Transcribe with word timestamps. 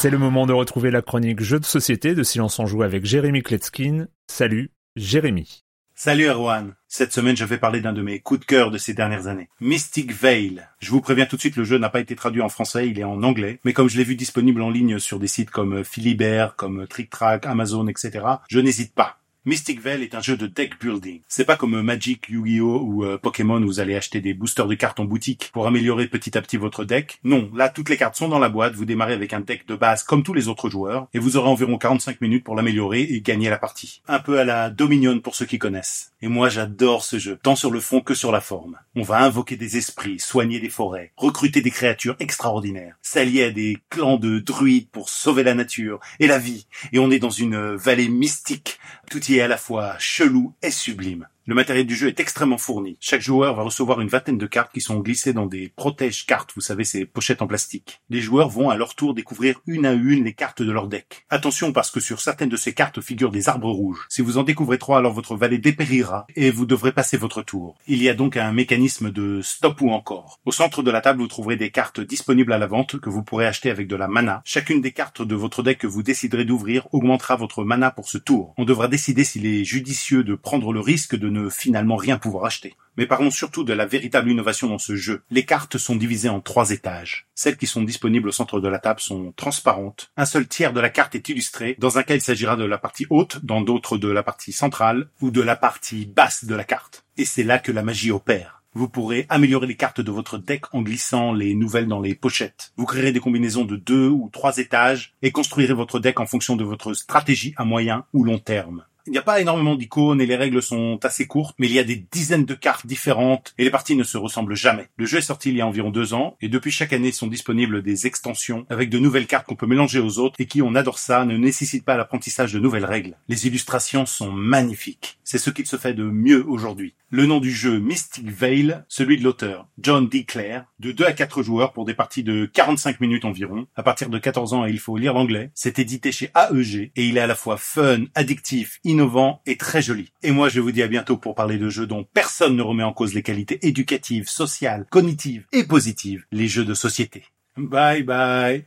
C'est 0.00 0.08
le 0.08 0.16
moment 0.16 0.46
de 0.46 0.54
retrouver 0.54 0.90
la 0.90 1.02
chronique 1.02 1.42
Jeux 1.42 1.60
de 1.60 1.66
société 1.66 2.14
de 2.14 2.22
Silence 2.22 2.58
en 2.58 2.64
Joue 2.64 2.82
avec 2.82 3.04
Jérémy 3.04 3.42
Kletskin. 3.42 4.06
Salut, 4.28 4.70
Jérémy. 4.96 5.62
Salut 5.94 6.24
Erwan. 6.24 6.74
Cette 6.88 7.12
semaine, 7.12 7.36
je 7.36 7.44
vais 7.44 7.58
parler 7.58 7.82
d'un 7.82 7.92
de 7.92 8.00
mes 8.00 8.18
coups 8.18 8.40
de 8.40 8.46
cœur 8.46 8.70
de 8.70 8.78
ces 8.78 8.94
dernières 8.94 9.26
années. 9.26 9.50
Mystic 9.60 10.10
Veil. 10.10 10.62
Je 10.78 10.90
vous 10.90 11.02
préviens 11.02 11.26
tout 11.26 11.36
de 11.36 11.40
suite, 11.40 11.56
le 11.56 11.64
jeu 11.64 11.76
n'a 11.76 11.90
pas 11.90 12.00
été 12.00 12.16
traduit 12.16 12.40
en 12.40 12.48
français, 12.48 12.88
il 12.88 12.98
est 12.98 13.04
en 13.04 13.22
anglais. 13.22 13.60
Mais 13.66 13.74
comme 13.74 13.90
je 13.90 13.98
l'ai 13.98 14.04
vu 14.04 14.16
disponible 14.16 14.62
en 14.62 14.70
ligne 14.70 14.98
sur 14.98 15.18
des 15.18 15.26
sites 15.26 15.50
comme 15.50 15.84
Philibert, 15.84 16.56
comme 16.56 16.86
Trick 16.86 17.10
Track, 17.10 17.44
Amazon, 17.44 17.86
etc., 17.86 18.24
je 18.48 18.58
n'hésite 18.58 18.94
pas. 18.94 19.19
Mystic 19.46 19.80
Veil 19.80 20.02
est 20.02 20.14
un 20.14 20.20
jeu 20.20 20.36
de 20.36 20.46
deck 20.46 20.78
building. 20.78 21.22
C'est 21.26 21.46
pas 21.46 21.56
comme 21.56 21.80
Magic, 21.80 22.28
Yu-Gi-Oh 22.28 22.82
ou 22.84 23.04
euh, 23.06 23.16
Pokémon 23.16 23.62
où 23.62 23.66
vous 23.68 23.80
allez 23.80 23.96
acheter 23.96 24.20
des 24.20 24.34
boosters 24.34 24.66
de 24.66 24.74
cartes 24.74 25.00
en 25.00 25.06
boutique 25.06 25.48
pour 25.54 25.66
améliorer 25.66 26.08
petit 26.08 26.36
à 26.36 26.42
petit 26.42 26.58
votre 26.58 26.84
deck. 26.84 27.18
Non, 27.24 27.50
là 27.54 27.70
toutes 27.70 27.88
les 27.88 27.96
cartes 27.96 28.16
sont 28.16 28.28
dans 28.28 28.38
la 28.38 28.50
boîte, 28.50 28.74
vous 28.74 28.84
démarrez 28.84 29.14
avec 29.14 29.32
un 29.32 29.40
deck 29.40 29.66
de 29.66 29.76
base 29.76 30.02
comme 30.02 30.22
tous 30.22 30.34
les 30.34 30.48
autres 30.48 30.68
joueurs 30.68 31.08
et 31.14 31.18
vous 31.18 31.38
aurez 31.38 31.48
environ 31.48 31.78
45 31.78 32.20
minutes 32.20 32.44
pour 32.44 32.54
l'améliorer 32.54 33.00
et 33.00 33.22
gagner 33.22 33.48
la 33.48 33.56
partie. 33.56 34.02
Un 34.08 34.18
peu 34.18 34.38
à 34.38 34.44
la 34.44 34.68
Dominion 34.68 35.20
pour 35.20 35.34
ceux 35.34 35.46
qui 35.46 35.58
connaissent. 35.58 36.12
Et 36.20 36.28
moi 36.28 36.50
j'adore 36.50 37.02
ce 37.02 37.18
jeu, 37.18 37.38
tant 37.42 37.56
sur 37.56 37.70
le 37.70 37.80
fond 37.80 38.02
que 38.02 38.12
sur 38.12 38.32
la 38.32 38.42
forme. 38.42 38.76
On 38.94 39.02
va 39.02 39.24
invoquer 39.24 39.56
des 39.56 39.78
esprits, 39.78 40.18
soigner 40.18 40.60
des 40.60 40.68
forêts, 40.68 41.12
recruter 41.16 41.62
des 41.62 41.70
créatures 41.70 42.16
extraordinaires, 42.20 42.96
s'allier 43.00 43.44
à 43.44 43.50
des 43.50 43.78
clans 43.88 44.18
de 44.18 44.38
druides 44.38 44.90
pour 44.90 45.08
sauver 45.08 45.44
la 45.44 45.54
nature 45.54 45.98
et 46.18 46.26
la 46.26 46.38
vie. 46.38 46.66
Et 46.92 46.98
on 46.98 47.10
est 47.10 47.18
dans 47.18 47.30
une 47.30 47.74
vallée 47.76 48.10
mystique. 48.10 48.78
Tout 49.10 49.18
est 49.32 49.39
à 49.42 49.48
la 49.48 49.56
fois 49.56 49.96
chelou 49.98 50.54
et 50.62 50.70
sublime. 50.70 51.28
Le 51.46 51.54
matériel 51.54 51.86
du 51.86 51.96
jeu 51.96 52.08
est 52.08 52.20
extrêmement 52.20 52.58
fourni. 52.58 52.98
Chaque 53.00 53.22
joueur 53.22 53.54
va 53.54 53.62
recevoir 53.62 54.00
une 54.02 54.08
vingtaine 54.08 54.36
de 54.36 54.46
cartes 54.46 54.72
qui 54.72 54.82
sont 54.82 54.98
glissées 54.98 55.32
dans 55.32 55.46
des 55.46 55.72
protège-cartes, 55.74 56.52
vous 56.54 56.60
savez, 56.60 56.84
ces 56.84 57.06
pochettes 57.06 57.40
en 57.40 57.46
plastique. 57.46 58.00
Les 58.10 58.20
joueurs 58.20 58.50
vont 58.50 58.68
à 58.68 58.76
leur 58.76 58.94
tour 58.94 59.14
découvrir 59.14 59.60
une 59.66 59.86
à 59.86 59.92
une 59.92 60.24
les 60.24 60.34
cartes 60.34 60.62
de 60.62 60.70
leur 60.70 60.86
deck. 60.86 61.24
Attention 61.30 61.72
parce 61.72 61.90
que 61.90 61.98
sur 61.98 62.20
certaines 62.20 62.50
de 62.50 62.56
ces 62.56 62.74
cartes 62.74 63.00
figurent 63.00 63.30
des 63.30 63.48
arbres 63.48 63.70
rouges. 63.70 64.06
Si 64.10 64.20
vous 64.20 64.36
en 64.36 64.42
découvrez 64.42 64.76
trois, 64.76 64.98
alors 64.98 65.14
votre 65.14 65.34
vallée 65.34 65.58
dépérira 65.58 66.26
et 66.36 66.50
vous 66.50 66.66
devrez 66.66 66.92
passer 66.92 67.16
votre 67.16 67.42
tour. 67.42 67.76
Il 67.86 68.02
y 68.02 68.08
a 68.10 68.14
donc 68.14 68.36
un 68.36 68.52
mécanisme 68.52 69.10
de 69.10 69.40
stop 69.42 69.80
ou 69.80 69.90
encore. 69.90 70.40
Au 70.44 70.52
centre 70.52 70.82
de 70.82 70.90
la 70.90 71.00
table, 71.00 71.20
vous 71.20 71.26
trouverez 71.26 71.56
des 71.56 71.70
cartes 71.70 72.00
disponibles 72.00 72.52
à 72.52 72.58
la 72.58 72.66
vente 72.66 73.00
que 73.00 73.08
vous 73.08 73.22
pourrez 73.22 73.46
acheter 73.46 73.70
avec 73.70 73.88
de 73.88 73.96
la 73.96 74.08
mana. 74.08 74.42
Chacune 74.44 74.82
des 74.82 74.92
cartes 74.92 75.22
de 75.22 75.34
votre 75.34 75.62
deck 75.62 75.78
que 75.78 75.86
vous 75.86 76.02
déciderez 76.02 76.44
d'ouvrir 76.44 76.86
augmentera 76.92 77.36
votre 77.36 77.64
mana 77.64 77.90
pour 77.90 78.08
ce 78.08 78.18
tour. 78.18 78.54
On 78.58 78.64
devra 78.64 78.88
décider 78.88 79.24
s'il 79.24 79.46
est 79.46 79.64
judicieux 79.64 80.22
de 80.22 80.34
prendre 80.34 80.72
le 80.72 80.80
risque 80.80 81.16
de 81.16 81.30
ne 81.30 81.39
finalement 81.48 81.96
rien 81.96 82.18
pouvoir 82.18 82.44
acheter. 82.44 82.74
Mais 82.96 83.06
parlons 83.06 83.30
surtout 83.30 83.64
de 83.64 83.72
la 83.72 83.86
véritable 83.86 84.30
innovation 84.30 84.68
dans 84.68 84.78
ce 84.78 84.96
jeu. 84.96 85.22
Les 85.30 85.44
cartes 85.44 85.78
sont 85.78 85.96
divisées 85.96 86.28
en 86.28 86.40
trois 86.40 86.70
étages. 86.70 87.26
Celles 87.34 87.56
qui 87.56 87.66
sont 87.66 87.82
disponibles 87.82 88.28
au 88.28 88.32
centre 88.32 88.60
de 88.60 88.68
la 88.68 88.78
table 88.78 89.00
sont 89.00 89.32
transparentes. 89.36 90.10
Un 90.16 90.26
seul 90.26 90.46
tiers 90.46 90.72
de 90.72 90.80
la 90.80 90.90
carte 90.90 91.14
est 91.14 91.28
illustré. 91.28 91.76
Dans 91.78 91.98
un 91.98 92.02
cas, 92.02 92.16
il 92.16 92.20
s'agira 92.20 92.56
de 92.56 92.64
la 92.64 92.78
partie 92.78 93.06
haute, 93.08 93.44
dans 93.44 93.62
d'autres 93.62 93.96
de 93.96 94.08
la 94.08 94.22
partie 94.22 94.52
centrale 94.52 95.08
ou 95.20 95.30
de 95.30 95.40
la 95.40 95.56
partie 95.56 96.04
basse 96.04 96.44
de 96.44 96.54
la 96.54 96.64
carte. 96.64 97.04
Et 97.16 97.24
c'est 97.24 97.44
là 97.44 97.58
que 97.58 97.72
la 97.72 97.82
magie 97.82 98.10
opère. 98.10 98.60
Vous 98.72 98.88
pourrez 98.88 99.26
améliorer 99.28 99.66
les 99.66 99.76
cartes 99.76 100.00
de 100.00 100.12
votre 100.12 100.38
deck 100.38 100.72
en 100.72 100.82
glissant 100.82 101.32
les 101.32 101.54
nouvelles 101.54 101.88
dans 101.88 102.00
les 102.00 102.14
pochettes. 102.14 102.72
Vous 102.76 102.86
créerez 102.86 103.10
des 103.10 103.18
combinaisons 103.18 103.64
de 103.64 103.74
deux 103.74 104.08
ou 104.08 104.30
trois 104.32 104.58
étages 104.58 105.14
et 105.22 105.32
construirez 105.32 105.74
votre 105.74 105.98
deck 105.98 106.20
en 106.20 106.26
fonction 106.26 106.54
de 106.54 106.62
votre 106.62 106.94
stratégie 106.94 107.52
à 107.56 107.64
moyen 107.64 108.04
ou 108.12 108.22
long 108.22 108.38
terme. 108.38 108.84
Il 109.06 109.12
n'y 109.12 109.18
a 109.18 109.22
pas 109.22 109.40
énormément 109.40 109.74
d'icônes 109.74 110.20
et 110.20 110.26
les 110.26 110.36
règles 110.36 110.62
sont 110.62 110.98
assez 111.02 111.26
courtes, 111.26 111.56
mais 111.58 111.66
il 111.66 111.72
y 111.72 111.78
a 111.78 111.84
des 111.84 112.04
dizaines 112.10 112.44
de 112.44 112.54
cartes 112.54 112.86
différentes 112.86 113.54
et 113.58 113.64
les 113.64 113.70
parties 113.70 113.96
ne 113.96 114.04
se 114.04 114.18
ressemblent 114.18 114.54
jamais. 114.54 114.88
Le 114.96 115.06
jeu 115.06 115.18
est 115.18 115.22
sorti 115.22 115.50
il 115.50 115.56
y 115.56 115.60
a 115.60 115.66
environ 115.66 115.90
deux 115.90 116.14
ans 116.14 116.36
et 116.40 116.48
depuis 116.48 116.70
chaque 116.70 116.92
année 116.92 117.12
sont 117.12 117.26
disponibles 117.26 117.82
des 117.82 118.06
extensions 118.06 118.66
avec 118.70 118.90
de 118.90 118.98
nouvelles 118.98 119.26
cartes 119.26 119.46
qu'on 119.46 119.56
peut 119.56 119.66
mélanger 119.66 120.00
aux 120.00 120.18
autres 120.18 120.36
et 120.38 120.46
qui, 120.46 120.62
on 120.62 120.74
adore 120.74 120.98
ça, 120.98 121.24
ne 121.24 121.36
nécessitent 121.36 121.84
pas 121.84 121.96
l'apprentissage 121.96 122.52
de 122.52 122.58
nouvelles 122.58 122.84
règles. 122.84 123.16
Les 123.28 123.46
illustrations 123.46 124.06
sont 124.06 124.32
magnifiques. 124.32 125.18
C'est 125.24 125.38
ce 125.38 125.50
qu'il 125.50 125.66
se 125.66 125.76
fait 125.76 125.94
de 125.94 126.04
mieux 126.04 126.44
aujourd'hui. 126.46 126.94
Le 127.12 127.26
nom 127.26 127.40
du 127.40 127.50
jeu 127.50 127.80
Mystic 127.80 128.28
Veil, 128.28 128.78
celui 128.86 129.18
de 129.18 129.24
l'auteur 129.24 129.66
John 129.78 130.08
D. 130.08 130.24
Clare, 130.24 130.66
de 130.78 130.92
2 130.92 131.04
à 131.04 131.12
4 131.12 131.42
joueurs 131.42 131.72
pour 131.72 131.84
des 131.84 131.92
parties 131.92 132.22
de 132.22 132.46
45 132.46 133.00
minutes 133.00 133.24
environ. 133.24 133.66
À 133.74 133.82
partir 133.82 134.10
de 134.10 134.18
14 134.18 134.54
ans, 134.54 134.64
il 134.64 134.78
faut 134.78 134.96
lire 134.96 135.12
l'anglais. 135.12 135.50
C'est 135.52 135.80
édité 135.80 136.12
chez 136.12 136.30
AEG 136.36 136.92
et 136.94 137.08
il 137.08 137.16
est 137.16 137.20
à 137.20 137.26
la 137.26 137.34
fois 137.34 137.56
fun, 137.56 138.04
addictif, 138.14 138.78
innovant 138.84 139.42
et 139.44 139.56
très 139.56 139.82
joli. 139.82 140.12
Et 140.22 140.30
moi, 140.30 140.48
je 140.48 140.60
vous 140.60 140.70
dis 140.70 140.84
à 140.84 140.86
bientôt 140.86 141.16
pour 141.16 141.34
parler 141.34 141.58
de 141.58 141.68
jeux 141.68 141.88
dont 141.88 142.06
personne 142.14 142.54
ne 142.54 142.62
remet 142.62 142.84
en 142.84 142.92
cause 142.92 143.12
les 143.12 143.24
qualités 143.24 143.58
éducatives, 143.66 144.28
sociales, 144.28 144.86
cognitives 144.88 145.46
et 145.52 145.64
positives, 145.64 146.26
les 146.30 146.46
jeux 146.46 146.64
de 146.64 146.74
société. 146.74 147.24
Bye 147.56 148.04
bye. 148.04 148.66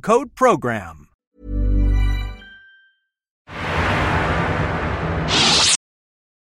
code 0.00 0.34
PROGRAM. 0.34 1.08